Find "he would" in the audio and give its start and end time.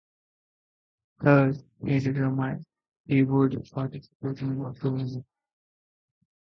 3.05-3.69